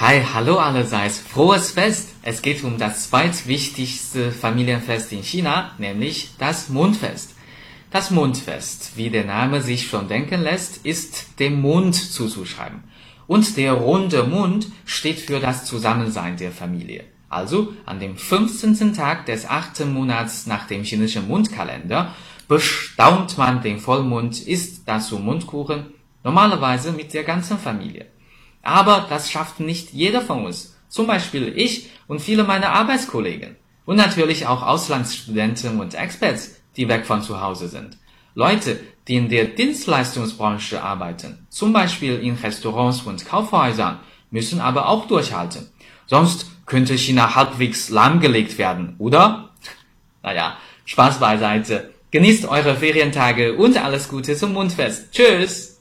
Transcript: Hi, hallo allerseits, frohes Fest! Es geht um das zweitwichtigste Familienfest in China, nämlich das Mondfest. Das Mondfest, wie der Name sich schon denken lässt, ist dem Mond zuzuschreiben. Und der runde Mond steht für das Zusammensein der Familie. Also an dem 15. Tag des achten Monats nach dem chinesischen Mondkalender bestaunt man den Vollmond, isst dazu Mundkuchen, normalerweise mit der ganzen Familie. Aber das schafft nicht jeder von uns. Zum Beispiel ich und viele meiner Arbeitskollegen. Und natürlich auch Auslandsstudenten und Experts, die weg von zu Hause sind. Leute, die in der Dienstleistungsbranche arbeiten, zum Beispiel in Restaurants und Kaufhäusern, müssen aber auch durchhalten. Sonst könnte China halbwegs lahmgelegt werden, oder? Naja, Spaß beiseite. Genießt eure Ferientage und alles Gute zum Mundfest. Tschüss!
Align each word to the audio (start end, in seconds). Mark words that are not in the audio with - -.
Hi, 0.00 0.22
hallo 0.32 0.58
allerseits, 0.58 1.18
frohes 1.18 1.72
Fest! 1.72 2.10
Es 2.22 2.40
geht 2.40 2.62
um 2.62 2.78
das 2.78 3.10
zweitwichtigste 3.10 4.30
Familienfest 4.30 5.10
in 5.12 5.24
China, 5.24 5.72
nämlich 5.76 6.36
das 6.38 6.68
Mondfest. 6.68 7.34
Das 7.90 8.12
Mondfest, 8.12 8.92
wie 8.94 9.10
der 9.10 9.24
Name 9.24 9.60
sich 9.60 9.88
schon 9.88 10.06
denken 10.06 10.40
lässt, 10.42 10.86
ist 10.86 11.40
dem 11.40 11.60
Mond 11.60 11.96
zuzuschreiben. 11.96 12.84
Und 13.26 13.56
der 13.56 13.72
runde 13.72 14.22
Mond 14.22 14.68
steht 14.84 15.18
für 15.18 15.40
das 15.40 15.64
Zusammensein 15.64 16.36
der 16.36 16.52
Familie. 16.52 17.02
Also 17.28 17.72
an 17.84 17.98
dem 17.98 18.16
15. 18.16 18.94
Tag 18.94 19.26
des 19.26 19.46
achten 19.48 19.92
Monats 19.92 20.46
nach 20.46 20.68
dem 20.68 20.84
chinesischen 20.84 21.26
Mondkalender 21.26 22.14
bestaunt 22.46 23.36
man 23.36 23.62
den 23.62 23.80
Vollmond, 23.80 24.46
isst 24.46 24.82
dazu 24.86 25.18
Mundkuchen, 25.18 25.86
normalerweise 26.22 26.92
mit 26.92 27.14
der 27.14 27.24
ganzen 27.24 27.58
Familie. 27.58 28.06
Aber 28.68 29.06
das 29.08 29.30
schafft 29.30 29.60
nicht 29.60 29.94
jeder 29.94 30.20
von 30.20 30.44
uns. 30.44 30.76
Zum 30.90 31.06
Beispiel 31.06 31.54
ich 31.56 31.88
und 32.06 32.20
viele 32.20 32.44
meiner 32.44 32.68
Arbeitskollegen. 32.68 33.56
Und 33.86 33.96
natürlich 33.96 34.46
auch 34.46 34.62
Auslandsstudenten 34.62 35.80
und 35.80 35.94
Experts, 35.94 36.60
die 36.76 36.86
weg 36.86 37.06
von 37.06 37.22
zu 37.22 37.40
Hause 37.40 37.68
sind. 37.68 37.96
Leute, 38.34 38.78
die 39.08 39.16
in 39.16 39.30
der 39.30 39.46
Dienstleistungsbranche 39.46 40.82
arbeiten, 40.82 41.46
zum 41.48 41.72
Beispiel 41.72 42.18
in 42.18 42.34
Restaurants 42.34 43.00
und 43.00 43.24
Kaufhäusern, 43.24 44.00
müssen 44.30 44.60
aber 44.60 44.86
auch 44.86 45.06
durchhalten. 45.06 45.70
Sonst 46.04 46.44
könnte 46.66 46.98
China 46.98 47.34
halbwegs 47.34 47.88
lahmgelegt 47.88 48.58
werden, 48.58 48.96
oder? 48.98 49.48
Naja, 50.22 50.58
Spaß 50.84 51.20
beiseite. 51.20 51.94
Genießt 52.10 52.44
eure 52.46 52.74
Ferientage 52.74 53.56
und 53.56 53.82
alles 53.82 54.10
Gute 54.10 54.36
zum 54.36 54.52
Mundfest. 54.52 55.10
Tschüss! 55.12 55.77